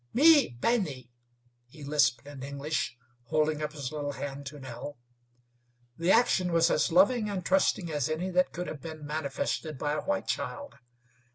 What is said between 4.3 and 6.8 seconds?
to Nell. The action was